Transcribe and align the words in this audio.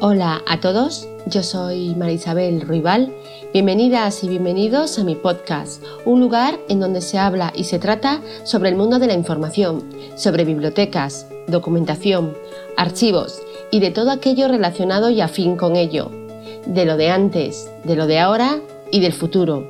Hola 0.00 0.42
a 0.46 0.60
todos, 0.60 1.08
yo 1.26 1.42
soy 1.42 1.96
Marisabel 1.96 2.60
Ruibal. 2.60 3.12
Bienvenidas 3.52 4.22
y 4.22 4.28
bienvenidos 4.28 4.96
a 5.00 5.02
mi 5.02 5.16
podcast, 5.16 5.82
un 6.04 6.20
lugar 6.20 6.56
en 6.68 6.78
donde 6.78 7.00
se 7.00 7.18
habla 7.18 7.52
y 7.52 7.64
se 7.64 7.80
trata 7.80 8.20
sobre 8.44 8.68
el 8.68 8.76
mundo 8.76 9.00
de 9.00 9.08
la 9.08 9.14
información, 9.14 9.82
sobre 10.14 10.44
bibliotecas, 10.44 11.26
documentación, 11.48 12.32
archivos 12.76 13.42
y 13.72 13.80
de 13.80 13.90
todo 13.90 14.12
aquello 14.12 14.46
relacionado 14.46 15.10
y 15.10 15.20
afín 15.20 15.56
con 15.56 15.74
ello, 15.74 16.12
de 16.64 16.84
lo 16.84 16.96
de 16.96 17.10
antes, 17.10 17.68
de 17.82 17.96
lo 17.96 18.06
de 18.06 18.20
ahora 18.20 18.60
y 18.92 19.00
del 19.00 19.12
futuro. 19.12 19.68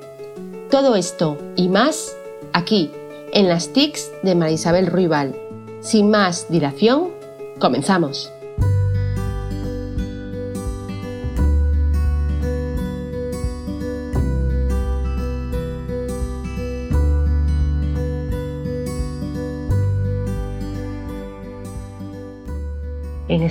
Todo 0.70 0.94
esto 0.94 1.38
y 1.56 1.70
más 1.70 2.14
aquí, 2.52 2.90
en 3.32 3.48
las 3.48 3.72
TICs 3.72 4.10
de 4.22 4.34
Marisabel 4.34 4.88
Ruibal. 4.88 5.34
Sin 5.80 6.10
más 6.10 6.50
dilación, 6.50 7.12
comenzamos. 7.58 8.30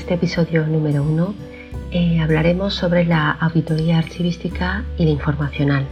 Este 0.07 0.15
episodio 0.15 0.65
número 0.65 1.03
uno 1.03 1.33
eh, 1.91 2.21
hablaremos 2.21 2.73
sobre 2.73 3.03
la 3.03 3.29
auditoría 3.31 3.97
archivística 3.97 4.85
y 4.97 5.03
la 5.03 5.11
informacional. 5.11 5.85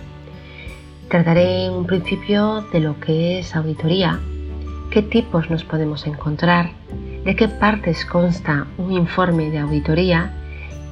Trataré 1.10 1.66
en 1.66 1.74
un 1.74 1.86
principio 1.86 2.62
de 2.72 2.80
lo 2.80 2.98
que 3.02 3.40
es 3.40 3.54
auditoría, 3.58 4.22
qué 4.90 5.02
tipos 5.02 5.50
nos 5.50 5.66
podemos 5.66 6.08
encontrar, 6.08 6.71
de 7.26 7.36
qué 7.36 7.49
partes 7.49 8.05
consta 8.05 8.68
un 8.77 8.93
informe 8.93 9.52
de 9.52 9.60
auditoría 9.60 10.32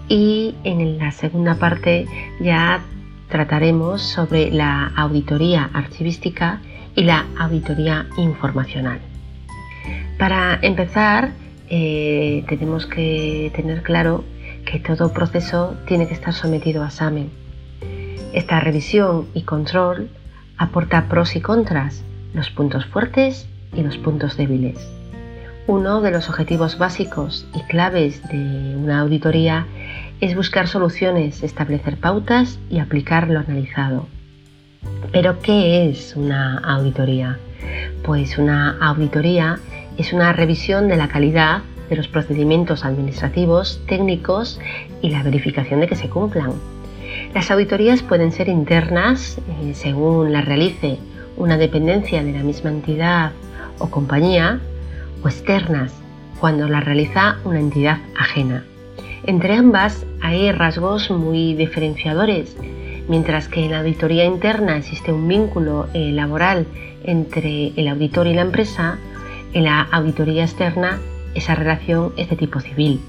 y 0.10 0.56
en 0.66 0.98
la 0.98 1.12
segunda 1.12 1.56
parte 1.56 2.06
ya 2.42 2.82
trataremos 3.30 4.02
sobre 4.02 4.52
la 4.52 4.92
auditoría 4.98 5.70
archivística 5.72 6.60
y 6.94 7.04
la 7.04 7.26
auditoría 7.40 8.06
informacional. 8.18 9.00
Para 10.20 10.60
empezar, 10.62 11.32
eh, 11.76 12.46
tenemos 12.48 12.86
que 12.86 13.52
tener 13.56 13.82
claro 13.82 14.24
que 14.64 14.78
todo 14.78 15.12
proceso 15.12 15.76
tiene 15.88 16.08
que 16.08 16.14
estar 16.14 16.32
sometido 16.32 16.84
a 16.84 16.86
examen. 16.86 17.32
Esta 18.32 18.60
revisión 18.60 19.26
y 19.34 19.42
control 19.42 20.10
aporta 20.56 21.10
pros 21.10 21.36
y 21.36 21.42
contras, 21.42 22.04
los 22.36 22.52
puntos 22.52 22.86
fuertes 22.86 23.48
y 23.76 23.82
los 23.82 23.98
puntos 23.98 24.38
débiles. 24.38 24.88
Uno 25.66 26.02
de 26.02 26.12
los 26.12 26.30
objetivos 26.30 26.78
básicos 26.78 27.48
y 27.56 27.62
claves 27.62 28.22
de 28.30 28.76
una 28.78 29.00
auditoría 29.00 29.66
es 30.22 30.36
buscar 30.36 30.68
soluciones, 30.68 31.42
establecer 31.42 31.98
pautas 31.98 32.60
y 32.70 32.78
aplicar 32.78 33.30
lo 33.30 33.40
analizado. 33.40 34.06
Pero, 35.12 35.40
¿qué 35.40 35.90
es 35.90 36.16
una 36.16 36.60
auditoría? 36.60 37.40
Pues 38.04 38.38
una 38.38 38.78
auditoría 38.80 39.58
es 39.98 40.14
una 40.14 40.34
revisión 40.34 40.88
de 40.88 40.98
la 40.98 41.08
calidad 41.08 41.62
de 41.90 41.96
los 41.96 42.08
procedimientos 42.08 42.86
administrativos, 42.86 43.82
técnicos 43.88 44.60
y 45.02 45.10
la 45.10 45.24
verificación 45.24 45.80
de 45.80 45.88
que 45.88 45.96
se 45.96 46.10
cumplan. 46.10 46.54
Las 47.34 47.52
auditorías 47.52 48.02
pueden 48.02 48.32
ser 48.32 48.50
internas, 48.50 49.38
eh, 49.62 49.74
según 49.74 50.34
las 50.34 50.46
realice 50.46 50.98
una 51.38 51.58
dependencia 51.58 52.24
de 52.24 52.32
la 52.32 52.44
misma 52.44 52.70
entidad 52.70 53.32
o 53.80 53.90
compañía, 53.90 54.60
o 55.24 55.28
externas, 55.28 55.94
cuando 56.40 56.68
las 56.68 56.84
realiza 56.84 57.38
una 57.44 57.60
entidad 57.60 58.00
ajena. 58.18 58.66
Entre 59.26 59.56
ambas 59.56 60.06
hay 60.22 60.52
rasgos 60.52 61.10
muy 61.10 61.54
diferenciadores, 61.54 62.56
mientras 63.08 63.48
que 63.48 63.66
en 63.66 63.72
la 63.72 63.80
auditoría 63.80 64.26
interna 64.26 64.78
existe 64.78 65.14
un 65.14 65.28
vínculo 65.28 65.88
eh, 65.94 66.12
laboral 66.12 66.66
entre 67.04 67.72
el 67.76 67.88
auditor 67.88 68.28
y 68.28 68.34
la 68.34 68.42
empresa, 68.42 68.98
en 69.54 69.66
la 69.66 69.82
auditoría 69.82 70.44
externa, 70.44 71.00
esa 71.36 71.56
relación 71.56 72.14
es 72.18 72.30
de 72.30 72.36
tipo 72.36 72.60
civil. 72.60 73.02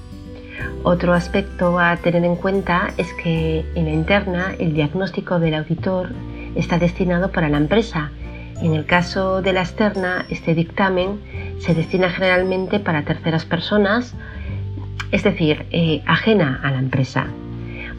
Otro 0.83 1.13
aspecto 1.13 1.79
a 1.79 1.97
tener 1.97 2.23
en 2.23 2.35
cuenta 2.35 2.93
es 2.97 3.11
que 3.13 3.65
en 3.75 3.85
la 3.85 3.91
interna 3.91 4.53
el 4.59 4.73
diagnóstico 4.73 5.39
del 5.39 5.55
auditor 5.55 6.09
está 6.55 6.77
destinado 6.77 7.31
para 7.31 7.49
la 7.49 7.57
empresa. 7.57 8.11
En 8.61 8.73
el 8.73 8.85
caso 8.85 9.41
de 9.41 9.53
la 9.53 9.61
externa, 9.61 10.25
este 10.29 10.55
dictamen 10.55 11.19
se 11.59 11.73
destina 11.73 12.09
generalmente 12.09 12.79
para 12.79 13.03
terceras 13.03 13.45
personas, 13.45 14.15
es 15.11 15.23
decir, 15.23 15.65
eh, 15.71 16.03
ajena 16.05 16.61
a 16.63 16.71
la 16.71 16.79
empresa. 16.79 17.27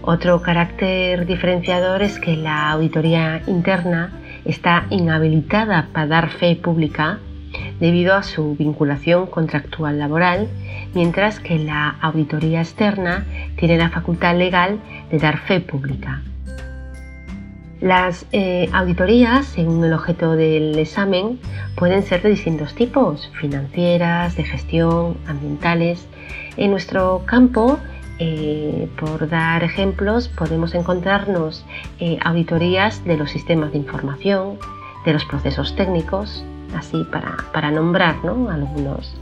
Otro 0.03 0.41
carácter 0.41 1.27
diferenciador 1.27 2.03
es 2.03 2.19
que 2.19 2.37
la 2.37 2.71
auditoría 2.71 3.43
interna 3.47 4.13
está 4.45 4.87
inhabilitada 4.91 5.89
para 5.93 6.07
dar 6.07 6.29
fe 6.31 6.57
pública 6.57 7.19
debido 7.81 8.15
a 8.15 8.23
su 8.23 8.57
vinculación 8.57 9.27
contractual 9.27 9.99
laboral, 9.99 10.49
mientras 10.95 11.41
que 11.41 11.59
la 11.59 11.97
auditoría 12.01 12.61
externa 12.61 13.25
tiene 13.57 13.79
la 13.79 13.91
facultad 13.91 14.37
legal 14.37 14.79
de 15.11 15.19
dar 15.19 15.39
fe 15.39 15.61
pública. 15.61 16.23
Las 17.81 18.25
eh, 18.33 18.71
auditorías, 18.73 19.45
según 19.47 19.85
el 19.85 19.93
objeto 19.93 20.33
del 20.33 20.79
examen, 20.79 21.39
pueden 21.77 22.03
ser 22.03 22.23
de 22.23 22.31
distintos 22.31 22.75
tipos, 22.75 23.31
financieras, 23.39 24.35
de 24.35 24.45
gestión, 24.45 25.19
ambientales. 25.27 26.09
En 26.57 26.71
nuestro 26.71 27.23
campo, 27.27 27.79
eh, 28.19 28.89
por 28.99 29.29
dar 29.29 29.63
ejemplos, 29.63 30.29
podemos 30.29 30.75
encontrarnos 30.75 31.67
eh, 32.01 32.19
auditorías 32.25 33.05
de 33.05 33.19
los 33.19 33.31
sistemas 33.31 33.73
de 33.73 33.79
información, 33.79 34.59
de 35.05 35.13
los 35.13 35.27
procesos 35.27 35.77
técnicos, 35.77 36.43
así 36.75 37.07
para, 37.53 37.71
nombrar 37.71 38.17
algunos. 38.25 39.15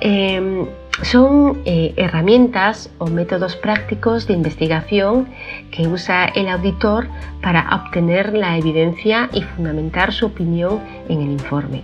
Em, 0.00 0.66
son 1.02 1.62
eh, 1.64 1.94
herramientas 1.96 2.90
o 2.98 3.06
métodos 3.06 3.54
prácticos 3.56 4.26
de 4.26 4.34
investigación 4.34 5.28
que 5.70 5.86
usa 5.86 6.26
el 6.26 6.48
auditor 6.48 7.06
para 7.40 7.68
obtener 7.74 8.34
la 8.34 8.56
evidencia 8.58 9.28
y 9.32 9.42
fundamentar 9.42 10.12
su 10.12 10.26
opinión 10.26 10.80
en 11.08 11.20
el 11.22 11.30
informe. 11.30 11.82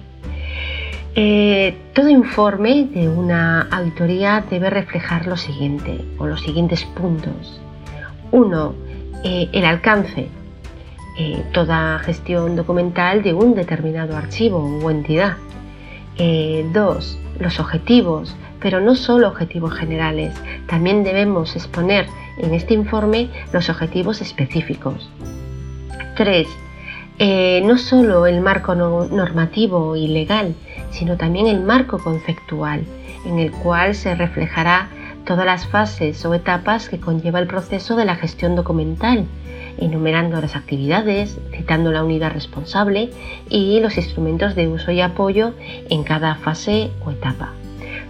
Eh, 1.17 1.77
todo 1.95 2.09
informe 2.09 2.89
de 2.93 3.09
una 3.09 3.69
auditoría 3.71 4.45
debe 4.51 4.69
reflejar 4.69 5.29
lo 5.29 5.37
siguiente 5.37 6.05
o 6.19 6.27
los 6.27 6.43
siguientes 6.43 6.85
puntos. 6.85 7.61
Uno, 8.33 8.75
eh, 9.23 9.49
el 9.53 9.65
alcance, 9.65 10.29
eh, 11.17 11.45
toda 11.53 11.99
gestión 12.01 12.57
documental 12.57 13.23
de 13.23 13.35
un 13.35 13.55
determinado 13.55 14.17
archivo 14.17 14.59
o 14.59 14.91
entidad. 14.91 15.37
Eh, 16.17 16.69
dos, 16.73 17.19
los 17.39 17.61
objetivos, 17.61 18.37
pero 18.61 18.81
no 18.81 18.95
solo 18.95 19.29
objetivos 19.29 19.75
generales, 19.75 20.35
también 20.67 21.05
debemos 21.05 21.55
exponer 21.57 22.07
en 22.39 22.55
este 22.55 22.75
informe 22.75 23.29
los 23.53 23.69
objetivos 23.69 24.21
específicos. 24.21 25.11
Tres, 26.17 26.49
eh, 27.19 27.63
no 27.65 27.79
solo 27.79 28.27
el 28.27 28.41
marco 28.41 28.75
normativo 28.75 29.95
y 29.95 30.09
legal, 30.09 30.55
sino 30.91 31.17
también 31.17 31.47
el 31.47 31.61
marco 31.61 31.99
conceptual, 31.99 32.85
en 33.25 33.39
el 33.39 33.53
cual 33.53 33.95
se 33.95 34.15
reflejará 34.15 34.89
todas 35.25 35.47
las 35.47 35.67
fases 35.67 36.25
o 36.25 36.35
etapas 36.35 36.89
que 36.89 37.01
conlleva 37.01 37.39
el 37.39 37.47
proceso 37.47 37.97
de 37.97 38.05
la 38.05 38.17
gestión 38.17 38.57
documental, 38.57 39.27
enumerando 39.79 40.41
las 40.41 40.57
actividades, 40.57 41.39
citando 41.53 41.93
la 41.93 42.05
unidad 42.05 42.33
responsable 42.33 43.11
y 43.49 43.81
los 43.81 43.97
instrumentos 43.97 44.55
de 44.55 44.69
uso 44.69 44.91
y 44.91 45.01
apoyo 45.01 45.53
en 45.91 46.05
cada 46.05 46.37
fase 46.37 46.91
o 47.05 47.11
etapa. 47.11 47.53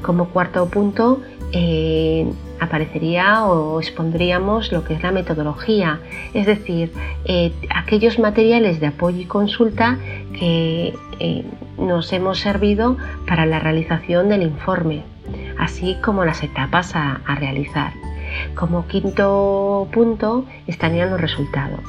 Como 0.02 0.28
cuarto 0.28 0.68
punto, 0.68 1.20
eh, 1.52 2.26
aparecería 2.60 3.44
o 3.44 3.80
expondríamos 3.80 4.72
lo 4.72 4.84
que 4.84 4.94
es 4.94 5.02
la 5.02 5.12
metodología, 5.12 6.00
es 6.32 6.46
decir, 6.46 6.92
eh, 7.24 7.52
aquellos 7.70 8.18
materiales 8.18 8.80
de 8.80 8.88
apoyo 8.88 9.20
y 9.20 9.26
consulta 9.26 9.98
que 10.38 10.94
eh, 11.20 11.44
nos 11.78 12.12
hemos 12.12 12.38
servido 12.38 12.96
para 13.26 13.46
la 13.46 13.60
realización 13.60 14.28
del 14.28 14.42
informe, 14.42 15.02
así 15.58 15.96
como 16.02 16.24
las 16.24 16.42
etapas 16.42 16.94
a 16.94 17.20
realizar. 17.38 17.92
Como 18.54 18.86
quinto 18.86 19.88
punto 19.92 20.44
estarían 20.66 21.10
los 21.10 21.20
resultados. 21.20 21.84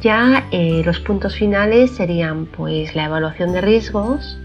Ya 0.00 0.46
eh, 0.50 0.82
los 0.84 1.00
puntos 1.00 1.36
finales 1.36 1.90
serían 1.90 2.46
pues 2.46 2.94
la 2.94 3.06
evaluación 3.06 3.52
de 3.52 3.60
riesgos, 3.62 4.38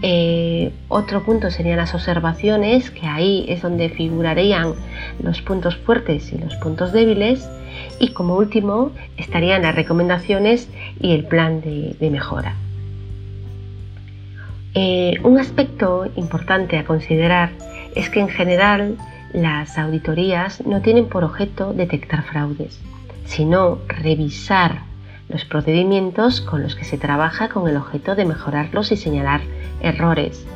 eh, 0.00 0.72
otro 0.88 1.22
punto 1.22 1.50
serían 1.50 1.76
las 1.76 1.94
observaciones, 1.94 2.90
que 2.90 3.06
ahí 3.06 3.44
es 3.48 3.62
donde 3.62 3.88
figurarían 3.88 4.72
los 5.22 5.42
puntos 5.42 5.76
fuertes 5.76 6.32
y 6.32 6.38
los 6.38 6.54
puntos 6.56 6.92
débiles. 6.92 7.48
Y 7.98 8.08
como 8.08 8.36
último 8.36 8.92
estarían 9.16 9.62
las 9.62 9.74
recomendaciones 9.74 10.68
y 11.00 11.12
el 11.12 11.24
plan 11.24 11.60
de, 11.60 12.10
mejora. 12.10 12.54
Eh, 14.74 15.18
un 15.22 15.38
aspecto 15.38 16.06
importante 16.16 16.78
a 16.78 16.84
considerar 16.84 17.50
es 17.94 18.08
que 18.08 18.20
en 18.20 18.28
general 18.28 18.96
las 19.32 19.78
auditorías 19.78 20.64
no 20.66 20.82
tienen 20.82 21.08
por 21.08 21.24
objeto 21.24 21.72
detectar 21.72 22.24
fraudes, 22.24 22.80
sino 23.24 23.78
revisar 23.88 24.82
los 25.28 25.44
procedimientos 25.44 26.40
con 26.40 26.62
los 26.62 26.74
que 26.74 26.84
se 26.84 26.98
trabaja 26.98 27.48
con 27.48 27.68
el 27.68 27.76
objeto 27.76 28.14
de 28.14 28.26
mejorarlos 28.26 28.92
y 28.92 28.96
señalar 28.96 29.40
errores. 29.80 30.46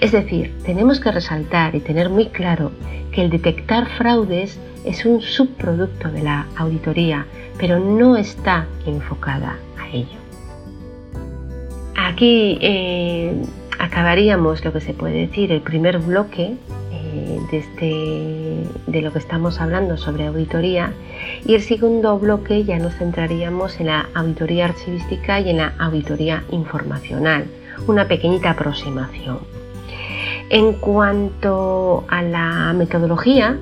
Es 0.00 0.12
decir, 0.12 0.54
tenemos 0.64 0.98
que 0.98 1.12
resaltar 1.12 1.74
y 1.74 1.80
tener 1.80 2.08
muy 2.08 2.26
claro 2.26 2.72
que 3.12 3.22
el 3.22 3.30
detectar 3.30 3.86
fraudes 3.88 4.58
es 4.84 5.04
un 5.04 5.20
subproducto 5.20 6.10
de 6.10 6.22
la 6.22 6.46
auditoría, 6.56 7.26
pero 7.58 7.78
no 7.78 8.16
está 8.16 8.66
enfocada 8.86 9.56
a 9.78 9.88
ello. 9.94 10.18
Aquí 11.94 12.58
eh, 12.60 13.44
acabaríamos 13.78 14.64
lo 14.64 14.72
que 14.72 14.80
se 14.80 14.94
puede 14.94 15.26
decir 15.26 15.52
el 15.52 15.60
primer 15.60 15.98
bloque 15.98 16.56
de, 17.12 17.58
este, 17.58 18.90
de 18.90 19.02
lo 19.02 19.12
que 19.12 19.18
estamos 19.18 19.60
hablando 19.60 19.96
sobre 19.96 20.26
auditoría 20.26 20.92
y 21.46 21.54
el 21.54 21.62
segundo 21.62 22.18
bloque 22.18 22.64
ya 22.64 22.78
nos 22.78 22.94
centraríamos 22.94 23.78
en 23.80 23.86
la 23.86 24.08
auditoría 24.14 24.66
archivística 24.66 25.40
y 25.40 25.50
en 25.50 25.58
la 25.58 25.74
auditoría 25.78 26.44
informacional, 26.50 27.46
una 27.86 28.08
pequeñita 28.08 28.50
aproximación. 28.50 29.38
En 30.50 30.74
cuanto 30.74 32.04
a 32.08 32.22
la 32.22 32.72
metodología, 32.74 33.58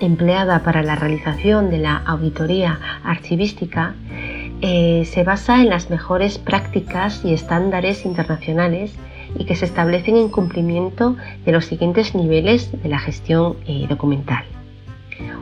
empleada 0.00 0.60
para 0.62 0.82
la 0.82 0.94
realización 0.94 1.70
de 1.70 1.78
la 1.78 1.96
auditoría 1.96 2.78
archivística 3.04 3.94
eh, 4.60 5.04
se 5.04 5.24
basa 5.24 5.60
en 5.60 5.68
las 5.68 5.90
mejores 5.90 6.38
prácticas 6.38 7.24
y 7.24 7.34
estándares 7.34 8.04
internacionales 8.04 8.92
y 9.38 9.44
que 9.44 9.56
se 9.56 9.64
establecen 9.64 10.16
en 10.16 10.28
cumplimiento 10.28 11.16
de 11.44 11.52
los 11.52 11.66
siguientes 11.66 12.14
niveles 12.14 12.70
de 12.82 12.88
la 12.88 12.98
gestión 12.98 13.56
eh, 13.66 13.86
documental. 13.88 14.44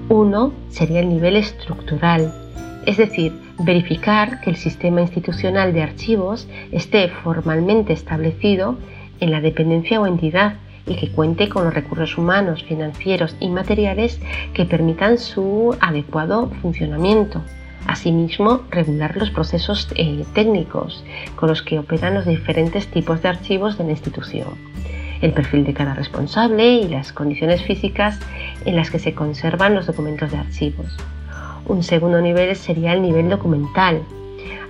Uno 0.08 0.52
sería 0.68 1.00
el 1.00 1.08
nivel 1.08 1.36
estructural, 1.36 2.32
es 2.86 2.96
decir, 2.96 3.32
verificar 3.58 4.40
que 4.40 4.50
el 4.50 4.56
sistema 4.56 5.00
institucional 5.00 5.72
de 5.72 5.82
archivos 5.82 6.48
esté 6.72 7.08
formalmente 7.08 7.92
establecido 7.92 8.76
en 9.20 9.30
la 9.30 9.40
dependencia 9.40 10.00
o 10.00 10.06
entidad 10.06 10.54
y 10.86 10.96
que 10.96 11.12
cuente 11.12 11.48
con 11.48 11.64
los 11.64 11.74
recursos 11.74 12.18
humanos, 12.18 12.64
financieros 12.64 13.36
y 13.38 13.48
materiales 13.48 14.20
que 14.52 14.64
permitan 14.64 15.18
su 15.18 15.76
adecuado 15.80 16.50
funcionamiento. 16.60 17.40
Asimismo, 17.86 18.62
regular 18.70 19.16
los 19.16 19.30
procesos 19.30 19.88
eh, 19.96 20.24
técnicos 20.34 21.04
con 21.36 21.48
los 21.48 21.62
que 21.62 21.78
operan 21.78 22.14
los 22.14 22.26
diferentes 22.26 22.86
tipos 22.88 23.22
de 23.22 23.28
archivos 23.28 23.78
de 23.78 23.84
la 23.84 23.90
institución, 23.90 24.48
el 25.20 25.32
perfil 25.32 25.64
de 25.64 25.74
cada 25.74 25.94
responsable 25.94 26.74
y 26.74 26.88
las 26.88 27.12
condiciones 27.12 27.62
físicas 27.62 28.18
en 28.64 28.76
las 28.76 28.90
que 28.90 28.98
se 28.98 29.14
conservan 29.14 29.74
los 29.74 29.86
documentos 29.86 30.30
de 30.30 30.38
archivos. 30.38 30.96
Un 31.66 31.82
segundo 31.82 32.20
nivel 32.20 32.54
sería 32.56 32.92
el 32.92 33.02
nivel 33.02 33.28
documental, 33.28 34.02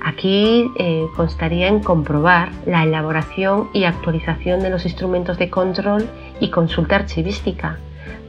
Aquí 0.04 0.68
eh, 0.80 1.06
constaría 1.14 1.68
en 1.68 1.78
comprobar 1.78 2.50
la 2.66 2.82
elaboración 2.82 3.68
y 3.72 3.84
actualización 3.84 4.60
de 4.60 4.70
los 4.70 4.84
instrumentos 4.84 5.38
de 5.38 5.48
control 5.48 6.08
y 6.40 6.50
consulta 6.50 6.96
archivística 6.96 7.78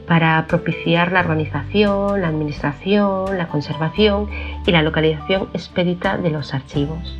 para 0.06 0.46
propiciar 0.46 1.12
la 1.12 1.20
organización, 1.20 2.20
la 2.20 2.28
administración, 2.28 3.38
la 3.38 3.48
conservación 3.48 4.28
y 4.66 4.70
la 4.70 4.82
localización 4.82 5.48
expedita 5.54 6.18
de 6.18 6.30
los 6.30 6.52
archivos. 6.52 7.18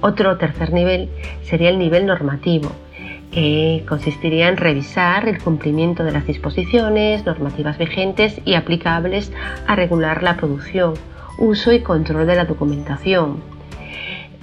Otro 0.00 0.36
tercer 0.38 0.72
nivel 0.72 1.08
sería 1.42 1.70
el 1.70 1.78
nivel 1.78 2.06
normativo, 2.06 2.70
que 3.32 3.84
consistiría 3.88 4.48
en 4.48 4.56
revisar 4.56 5.28
el 5.28 5.42
cumplimiento 5.42 6.04
de 6.04 6.12
las 6.12 6.26
disposiciones 6.26 7.26
normativas 7.26 7.78
vigentes 7.78 8.40
y 8.44 8.54
aplicables 8.54 9.32
a 9.66 9.74
regular 9.74 10.22
la 10.22 10.36
producción, 10.36 10.94
uso 11.38 11.72
y 11.72 11.80
control 11.80 12.26
de 12.26 12.36
la 12.36 12.44
documentación. 12.44 13.42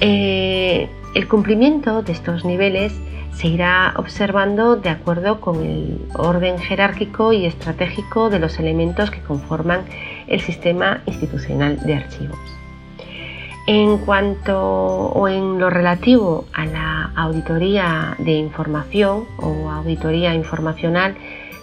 Eh, 0.01 0.89
el 1.15 1.29
cumplimiento 1.29 2.03
de 2.03 2.11
estos 2.11 2.43
niveles 2.43 2.93
se 3.31 3.47
irá 3.47 3.93
observando 3.97 4.75
de 4.75 4.89
acuerdo 4.89 5.39
con 5.39 5.65
el 5.65 5.97
orden 6.13 6.59
jerárquico 6.59 7.31
y 7.33 7.45
estratégico 7.45 8.29
de 8.29 8.39
los 8.39 8.59
elementos 8.59 9.11
que 9.11 9.21
conforman 9.21 9.85
el 10.27 10.41
sistema 10.41 11.01
institucional 11.05 11.79
de 11.79 11.95
archivos. 11.95 12.39
En 13.65 13.97
cuanto 13.99 14.59
o 14.61 15.27
en 15.27 15.57
lo 15.57 15.69
relativo 15.69 16.45
a 16.53 16.65
la 16.65 17.11
auditoría 17.15 18.15
de 18.19 18.33
información 18.33 19.25
o 19.37 19.71
auditoría 19.71 20.35
informacional, 20.35 21.15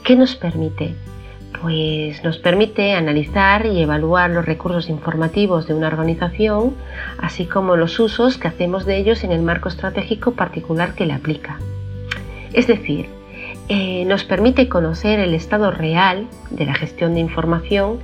¿qué 0.02 0.16
nos 0.16 0.34
permite? 0.34 0.94
Pues 1.62 2.24
nos 2.24 2.38
permite 2.38 2.94
analizar 2.94 3.66
y 3.66 3.80
evaluar 3.80 4.30
los 4.30 4.44
recursos 4.44 4.90
informativos 4.90 5.68
de 5.68 5.74
una 5.74 5.86
organización, 5.86 6.74
así 7.18 7.46
como 7.46 7.76
los 7.76 8.00
usos 8.00 8.36
que 8.36 8.48
hacemos 8.48 8.84
de 8.84 8.96
ellos 8.96 9.22
en 9.22 9.30
el 9.30 9.42
marco 9.42 9.68
estratégico 9.68 10.32
particular 10.32 10.94
que 10.94 11.06
le 11.06 11.12
aplica. 11.12 11.60
Es 12.52 12.66
decir, 12.66 13.06
eh, 13.68 14.04
nos 14.06 14.24
permite 14.24 14.68
conocer 14.68 15.20
el 15.20 15.34
estado 15.34 15.70
real 15.70 16.26
de 16.50 16.66
la 16.66 16.74
gestión 16.74 17.14
de 17.14 17.20
información 17.20 18.00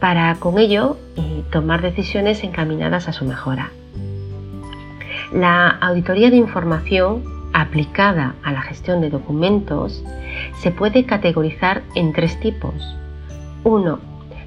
para 0.00 0.34
con 0.36 0.58
ello 0.58 0.96
eh, 1.16 1.42
tomar 1.50 1.82
decisiones 1.82 2.42
encaminadas 2.42 3.06
a 3.06 3.12
su 3.12 3.26
mejora. 3.26 3.70
La 5.30 5.68
auditoría 5.68 6.30
de 6.30 6.36
información 6.36 7.37
aplicada 7.68 8.34
a 8.42 8.52
la 8.52 8.62
gestión 8.62 9.00
de 9.00 9.10
documentos 9.10 10.02
se 10.60 10.70
puede 10.70 11.04
categorizar 11.04 11.82
en 11.94 12.12
tres 12.12 12.38
tipos. 12.40 12.74
Uno, 13.64 14.00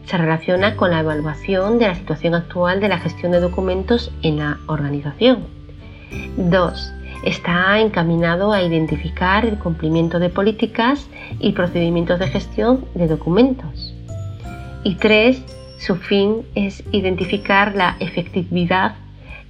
Se 0.06 0.18
relaciona 0.18 0.76
con 0.76 0.90
la 0.90 1.00
evaluación 1.00 1.78
de 1.78 1.88
la 1.88 1.96
situación 1.96 2.34
actual 2.34 2.82
de 2.82 2.90
la 2.90 2.98
gestión 2.98 3.32
de 3.32 3.40
documentos 3.40 4.12
en 4.24 4.40
la 4.40 4.58
organización. 4.68 5.46
2. 6.36 6.94
Está 7.24 7.80
encaminado 7.80 8.52
a 8.52 8.64
identificar 8.64 9.46
el 9.46 9.60
cumplimiento 9.60 10.20
de 10.20 10.30
políticas 10.30 11.08
y 11.40 11.52
procedimientos 11.54 12.20
de 12.20 12.28
gestión 12.28 12.84
de 12.96 13.08
documentos. 13.08 13.94
Y 14.84 14.96
3. 14.96 15.42
Su 15.78 15.96
fin 15.96 16.48
es 16.56 16.84
identificar 16.92 17.76
la 17.76 17.96
efectividad 18.00 18.96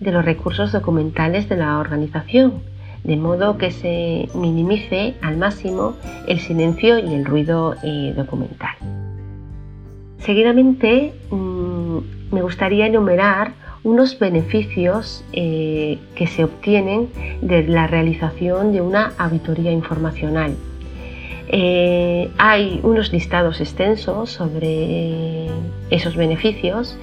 de 0.01 0.11
los 0.11 0.23
recursos 0.25 0.73
documentales 0.73 1.47
de 1.47 1.55
la 1.55 1.79
organización 1.79 2.61
de 3.03 3.17
modo 3.17 3.57
que 3.57 3.71
se 3.71 4.29
minimice 4.35 5.15
al 5.21 5.37
máximo 5.37 5.95
el 6.27 6.39
silencio 6.39 6.99
y 6.99 7.13
el 7.13 7.25
ruido 7.25 7.75
eh, 7.83 8.13
documental. 8.15 8.75
Seguidamente 10.19 11.13
mm, 11.31 11.97
me 12.31 12.41
gustaría 12.41 12.85
enumerar 12.85 13.53
unos 13.83 14.19
beneficios 14.19 15.23
eh, 15.33 15.97
que 16.15 16.27
se 16.27 16.43
obtienen 16.43 17.09
de 17.41 17.67
la 17.67 17.87
realización 17.87 18.71
de 18.71 18.81
una 18.81 19.13
auditoría 19.17 19.71
informacional. 19.71 20.55
Eh, 21.47 22.29
hay 22.37 22.79
unos 22.83 23.11
listados 23.11 23.59
extensos 23.59 24.29
sobre 24.29 25.47
esos 25.89 26.15
beneficios, 26.15 26.97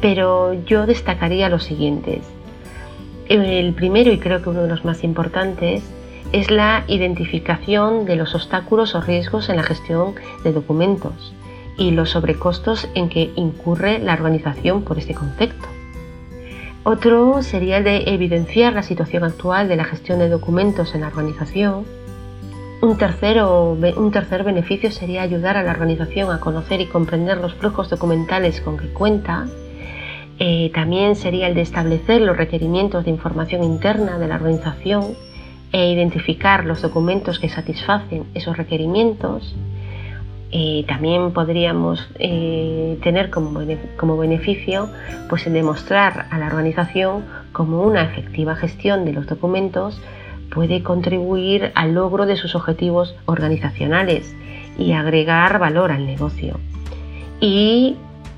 pero 0.00 0.54
yo 0.64 0.86
destacaría 0.86 1.48
los 1.48 1.64
siguientes. 1.64 2.20
El 3.28 3.74
primero, 3.74 4.12
y 4.12 4.18
creo 4.18 4.40
que 4.40 4.50
uno 4.50 4.62
de 4.62 4.68
los 4.68 4.84
más 4.84 5.02
importantes, 5.02 5.82
es 6.32 6.50
la 6.50 6.84
identificación 6.86 8.04
de 8.04 8.16
los 8.16 8.34
obstáculos 8.34 8.94
o 8.94 9.00
riesgos 9.00 9.48
en 9.48 9.56
la 9.56 9.62
gestión 9.62 10.14
de 10.44 10.52
documentos 10.52 11.34
y 11.76 11.90
los 11.90 12.10
sobrecostos 12.10 12.88
en 12.94 13.08
que 13.08 13.32
incurre 13.36 13.98
la 13.98 14.14
organización 14.14 14.82
por 14.82 14.98
este 14.98 15.14
concepto. 15.14 15.68
Otro 16.84 17.42
sería 17.42 17.78
el 17.78 17.84
de 17.84 18.04
evidenciar 18.06 18.72
la 18.72 18.82
situación 18.82 19.24
actual 19.24 19.66
de 19.66 19.76
la 19.76 19.84
gestión 19.84 20.20
de 20.20 20.28
documentos 20.28 20.94
en 20.94 21.00
la 21.00 21.08
organización. 21.08 21.84
Un, 22.80 22.96
tercero, 22.96 23.72
un 23.72 24.10
tercer 24.12 24.44
beneficio 24.44 24.92
sería 24.92 25.22
ayudar 25.22 25.56
a 25.56 25.64
la 25.64 25.72
organización 25.72 26.30
a 26.30 26.38
conocer 26.38 26.80
y 26.80 26.86
comprender 26.86 27.38
los 27.38 27.54
flujos 27.54 27.90
documentales 27.90 28.60
con 28.60 28.76
que 28.76 28.86
cuenta 28.88 29.48
eh, 30.38 30.70
también 30.74 31.16
sería 31.16 31.48
el 31.48 31.54
de 31.54 31.62
establecer 31.62 32.20
los 32.20 32.36
requerimientos 32.36 33.04
de 33.04 33.10
información 33.10 33.64
interna 33.64 34.18
de 34.18 34.28
la 34.28 34.36
organización 34.36 35.14
e 35.72 35.90
identificar 35.90 36.64
los 36.64 36.82
documentos 36.82 37.38
que 37.38 37.48
satisfacen 37.48 38.24
esos 38.34 38.56
requerimientos. 38.56 39.54
Eh, 40.52 40.84
también 40.86 41.32
podríamos 41.32 42.08
eh, 42.18 42.98
tener 43.02 43.30
como, 43.30 43.60
como, 43.96 44.16
beneficio 44.16 44.88
pues, 45.28 45.46
el 45.46 45.54
demostrar 45.54 46.26
a 46.30 46.38
la 46.38 46.46
organización 46.46 47.24
cómo 47.52 47.82
una 47.82 48.04
efectiva 48.04 48.54
gestión 48.54 49.04
de 49.04 49.12
los 49.12 49.26
documentos 49.26 50.00
puede 50.54 50.82
contribuir 50.82 51.72
al 51.74 51.94
logro 51.94 52.26
de 52.26 52.36
sus 52.36 52.54
objetivos 52.54 53.16
organizacionales 53.24 54.34
y 54.78 54.92
agregar 54.92 55.58
valor 55.58 55.90
al 55.90 56.06
negocio. 56.06 56.60
Y 57.40 57.96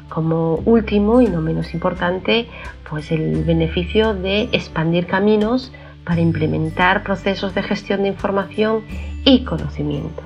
como 0.08 0.56
último 0.64 1.20
y 1.20 1.26
no 1.26 1.40
menos 1.40 1.74
importante, 1.74 2.48
pues 2.88 3.12
el 3.12 3.44
beneficio 3.44 4.14
de 4.14 4.42
expandir 4.52 5.06
caminos 5.06 5.72
para 6.04 6.20
implementar 6.20 7.02
procesos 7.02 7.54
de 7.54 7.62
gestión 7.62 8.02
de 8.02 8.08
información 8.08 8.82
y 9.24 9.44
conocimientos. 9.44 10.24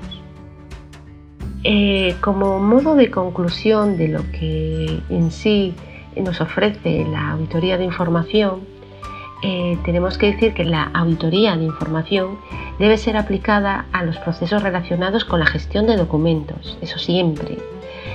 Eh, 1.65 2.17
como 2.21 2.59
modo 2.59 2.97
de 2.97 3.11
conclusión 3.11 3.97
de 3.97 4.09
lo 4.09 4.23
que 4.33 5.01
en 5.11 5.31
sí 5.31 5.75
nos 6.17 6.41
ofrece 6.41 7.05
la 7.11 7.31
auditoría 7.31 7.79
de 7.79 7.85
información, 7.85 8.61
eh, 9.45 9.77
tenemos 9.85 10.19
que 10.19 10.33
decir 10.33 10.55
que 10.55 10.65
la 10.65 10.85
auditoría 10.95 11.57
de 11.57 11.65
información 11.65 12.39
debe 12.79 12.97
ser 12.97 13.17
aplicada 13.17 13.87
a 13.93 14.05
los 14.05 14.19
procesos 14.19 14.63
relacionados 14.63 15.25
con 15.25 15.41
la 15.41 15.47
gestión 15.47 15.87
de 15.87 15.97
documentos, 15.97 16.79
eso 16.81 16.99
siempre, 16.99 17.59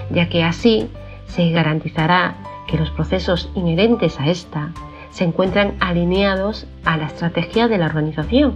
ya 0.09 0.29
que 0.29 0.43
así 0.43 0.89
se 1.27 1.51
garantizará 1.51 2.35
que 2.67 2.77
los 2.77 2.89
procesos 2.91 3.49
inherentes 3.55 4.19
a 4.19 4.27
esta 4.27 4.71
se 5.11 5.23
encuentran 5.23 5.75
alineados 5.79 6.67
a 6.85 6.97
la 6.97 7.07
estrategia 7.07 7.67
de 7.67 7.77
la 7.77 7.87
organización 7.87 8.55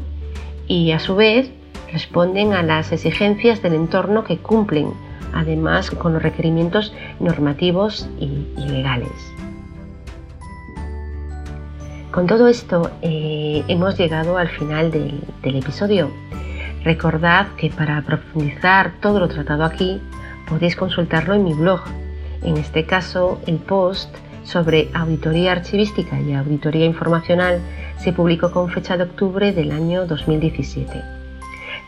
y 0.67 0.91
a 0.91 0.99
su 0.99 1.15
vez 1.15 1.51
responden 1.91 2.53
a 2.53 2.63
las 2.63 2.91
exigencias 2.91 3.61
del 3.61 3.73
entorno 3.73 4.23
que 4.23 4.37
cumplen, 4.37 4.93
además 5.33 5.91
con 5.91 6.13
los 6.13 6.23
requerimientos 6.23 6.93
normativos 7.19 8.09
y, 8.19 8.45
legales. 8.57 9.11
Con 12.11 12.27
todo 12.27 12.47
esto 12.47 12.91
eh, 13.01 13.63
hemos 13.67 13.97
llegado 13.97 14.37
al 14.37 14.49
final 14.49 14.91
del, 14.91 15.21
del 15.41 15.55
episodio. 15.55 16.11
Recordad 16.83 17.47
que 17.57 17.69
para 17.69 18.01
profundizar 18.01 18.93
todo 19.01 19.19
lo 19.19 19.27
tratado 19.29 19.63
aquí 19.63 20.01
podéis 20.47 20.75
consultarlo 20.75 21.33
en 21.35 21.43
mi 21.43 21.53
blog. 21.53 21.81
En 22.43 22.57
este 22.57 22.85
caso, 22.85 23.39
el 23.45 23.57
post 23.57 24.09
sobre 24.43 24.89
auditoría 24.93 25.51
archivística 25.51 26.19
y 26.19 26.33
auditoría 26.33 26.85
informacional 26.85 27.61
se 27.99 28.13
publicó 28.13 28.51
con 28.51 28.69
fecha 28.69 28.97
de 28.97 29.03
octubre 29.03 29.51
del 29.51 29.71
año 29.71 30.07
2017. 30.07 31.01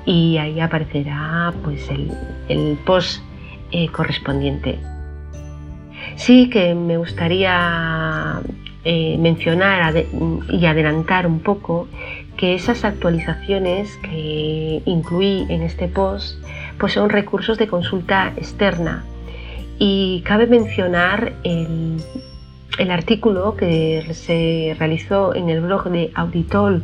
y 0.06 0.38
ahí 0.38 0.58
aparecerá 0.60 1.52
pues, 1.62 1.88
el, 2.48 2.78
post 2.84 3.22
eh, 3.70 3.86
correspondiente. 3.88 4.78
Sí 6.16 6.50
que 6.50 6.74
me 6.74 6.96
gustaría 6.98 8.40
eh, 8.84 9.16
mencionar 9.18 10.04
y 10.50 10.66
adelantar 10.66 11.26
un 11.26 11.40
poco 11.40 11.88
que 12.42 12.56
esas 12.56 12.84
actualizaciones 12.84 13.96
que 13.98 14.82
incluí 14.84 15.46
en 15.48 15.62
este 15.62 15.86
post 15.86 16.44
pues 16.76 16.94
son 16.94 17.08
recursos 17.08 17.56
de 17.56 17.68
consulta 17.68 18.32
externa. 18.36 19.04
Y 19.78 20.22
cabe 20.26 20.48
mencionar 20.48 21.34
el 21.44 22.02
el 22.78 22.90
artículo 22.90 23.54
que 23.54 24.04
se 24.14 24.74
realizó 24.76 25.36
en 25.36 25.50
el 25.50 25.60
blog 25.60 25.90
de 25.90 26.10
auditol.org 26.14 26.82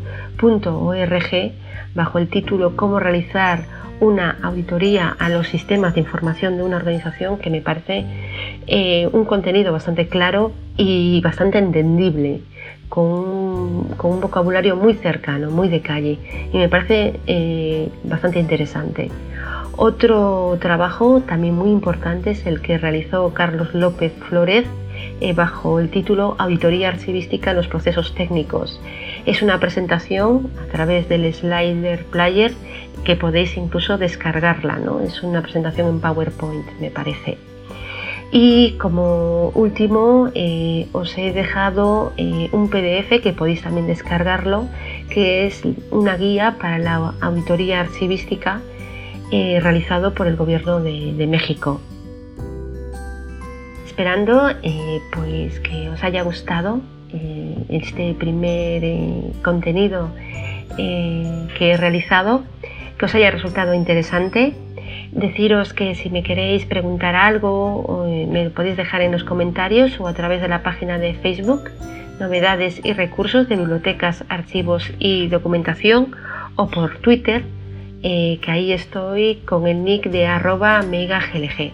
bajo 1.95 2.19
el 2.19 2.29
título 2.29 2.77
Cómo 2.77 3.01
realizar 3.01 3.65
una 3.99 4.39
auditoría 4.43 5.17
a 5.19 5.29
los 5.29 5.49
sistemas 5.49 5.95
de 5.95 6.01
información 6.01 6.57
de 6.57 6.63
una 6.63 6.77
organización 6.77 7.39
que 7.39 7.51
me 7.51 7.63
parece 7.63 8.05
eh, 8.69 9.09
un 9.13 9.25
contenido 9.25 9.73
bastante 9.73 10.07
claro 10.07 10.53
y 10.77 11.21
bastante 11.21 11.59
entendible, 11.59 12.43
con 12.89 13.05
un, 13.05 14.21
vocabulario 14.21 14.77
muy 14.77 14.95
cercano, 14.95 15.51
muy 15.51 15.69
de 15.69 15.81
calle 15.81 16.19
y 16.53 16.59
me 16.59 16.69
parece 16.69 17.21
eh, 17.27 17.91
bastante 18.05 18.41
interesante. 18.41 19.11
Otro 19.77 20.59
trabajo 20.61 21.21
también 21.21 21.55
muy 21.55 21.71
importante 21.71 22.31
es 22.33 22.47
el 22.47 22.61
que 22.61 22.79
realizó 22.79 23.33
Carlos 23.33 23.75
López 23.75 24.13
Flores 24.29 24.67
eh, 25.21 25.33
bajo 25.33 25.79
el 25.79 25.91
título 25.91 26.35
Auditoría 26.39 26.89
Archivística 26.89 27.51
en 27.51 27.59
los 27.59 27.69
procesos 27.69 28.15
técnicos. 28.15 28.81
Es 29.27 29.43
una 29.43 29.61
presentación 29.61 30.51
a 30.61 30.73
través 30.73 31.09
del 31.09 31.33
Slider 31.33 32.05
Player 32.07 32.53
que 33.05 33.17
podéis 33.17 33.57
incluso 33.57 33.99
descargarla, 33.99 34.79
¿no? 34.79 35.01
Es 35.01 35.23
una 35.23 35.43
presentación 35.43 35.89
en 35.89 36.01
PowerPoint, 36.01 36.67
me 36.81 36.91
parece. 36.91 37.39
Y 38.31 38.73
como 38.73 39.51
último, 39.55 40.29
eh, 40.35 40.87
os 40.93 41.17
he 41.17 41.33
dejado 41.33 42.13
eh, 42.17 42.49
un 42.53 42.69
PDF 42.69 43.23
que 43.23 43.33
podéis 43.33 43.63
también 43.63 43.87
descargarlo, 43.87 44.69
que 45.09 45.47
es 45.47 45.63
una 45.91 46.17
guía 46.17 46.57
para 46.61 46.79
la 46.79 47.15
auditoría 47.21 47.81
archivística 47.81 48.61
realizado 49.31 50.15
por 50.15 50.27
el 50.27 50.37
Gobierno 50.37 50.81
de 50.81 51.27
México 51.27 51.83
esperando 53.99 54.49
eh, 54.63 55.01
pues 55.11 55.59
que 55.59 55.91
os 55.91 56.05
haya 56.05 56.23
gustado 56.23 56.81
eh, 57.13 57.57
este 57.69 58.15
primer 58.15 58.85
eh, 58.85 59.33
contenido 59.43 60.11
que 60.77 61.73
he 61.73 61.77
realizado, 61.77 62.45
que 62.97 63.07
os 63.07 63.15
haya 63.17 63.33
resultado 63.33 63.75
interesante. 63.75 64.53
Deciros 65.13 65.73
que 65.73 65.95
si 65.95 66.11
me 66.11 66.23
queréis 66.23 66.67
preguntar 66.67 67.17
algo 67.17 68.07
me 68.29 68.45
lo 68.45 68.51
podéis 68.51 68.77
dejar 68.77 69.01
en 69.01 69.13
los 69.13 69.25
comentarios 69.25 69.99
o 70.01 70.07
a 70.07 70.15
través 70.15 70.43
de 70.43 70.49
la 70.49 70.63
página 70.63 70.99
de 70.99 71.15
Facebook, 71.15 71.71
novedades 72.21 72.81
y 72.85 72.93
recursos 72.93 73.49
de 73.49 73.57
bibliotecas, 73.57 74.25
archivos 74.29 74.91
y 74.99 75.29
documentación 75.29 76.15
o 76.57 76.69
por 76.69 76.99
Twitter, 76.99 77.43
que 78.03 78.41
ahí 78.49 78.73
estoy 78.73 79.37
con 79.47 79.67
el 79.67 79.83
nick 79.83 80.11
de 80.11 80.27
arroba 80.27 80.83
megaglg. 80.83 81.73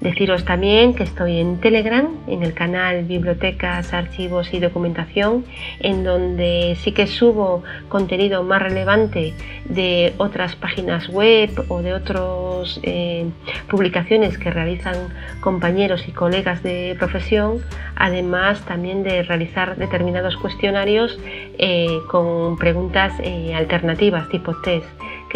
Deciros 0.00 0.44
también 0.44 0.94
que 0.94 1.04
estoy 1.04 1.40
en 1.40 1.58
Telegram, 1.60 2.08
en 2.26 2.42
el 2.42 2.52
canal 2.52 3.04
Bibliotecas, 3.04 3.92
Archivos 3.92 4.52
y 4.52 4.60
Documentación, 4.60 5.44
en 5.80 6.04
donde 6.04 6.76
sí 6.80 6.92
que 6.92 7.06
subo 7.06 7.62
contenido 7.88 8.42
más 8.42 8.62
relevante 8.62 9.32
de 9.64 10.12
otras 10.18 10.54
páginas 10.54 11.08
web 11.08 11.50
o 11.68 11.82
de 11.82 11.94
otras 11.94 12.78
eh, 12.82 13.26
publicaciones 13.68 14.38
que 14.38 14.50
realizan 14.50 14.96
compañeros 15.40 16.06
y 16.06 16.12
colegas 16.12 16.62
de 16.62 16.94
profesión, 16.98 17.60
además 17.96 18.60
también 18.66 19.02
de 19.02 19.22
realizar 19.22 19.76
determinados 19.76 20.36
cuestionarios 20.36 21.18
eh, 21.58 21.98
con 22.10 22.56
preguntas 22.58 23.12
eh, 23.20 23.54
alternativas 23.54 24.28
tipo 24.28 24.54
test 24.62 24.86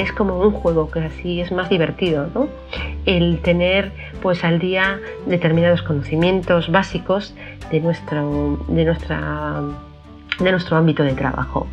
es 0.00 0.12
como 0.12 0.40
un 0.40 0.52
juego, 0.52 0.90
que 0.90 1.00
así 1.00 1.40
es 1.40 1.52
más 1.52 1.68
divertido, 1.68 2.28
¿no? 2.34 2.48
El 3.06 3.40
tener 3.40 3.92
pues 4.22 4.44
al 4.44 4.58
día 4.58 4.98
determinados 5.26 5.82
conocimientos 5.82 6.70
básicos 6.70 7.34
de 7.70 7.80
nuestro, 7.80 8.64
de 8.68 8.84
nuestra, 8.84 9.62
de 10.38 10.50
nuestro 10.50 10.76
ámbito 10.76 11.02
de 11.02 11.12
trabajo. 11.12 11.66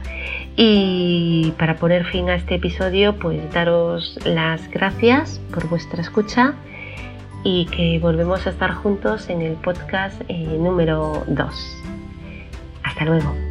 Y 0.56 1.54
para 1.58 1.76
poner 1.76 2.06
fin 2.06 2.30
a 2.30 2.36
este 2.36 2.56
episodio, 2.56 3.16
pues 3.16 3.54
daros 3.54 4.20
las 4.26 4.70
gracias 4.72 5.40
por 5.54 5.70
vuestra 5.70 6.02
escucha 6.02 6.56
y 7.44 7.66
que 7.68 8.00
volvemos 8.00 8.46
a 8.48 8.50
estar 8.50 8.74
juntos 8.74 9.30
en 9.30 9.42
el 9.42 9.54
podcast 9.54 10.20
eh, 10.28 10.58
número 10.60 11.24
2. 11.28 11.84
Hasta 12.84 13.06
luego. 13.06 13.47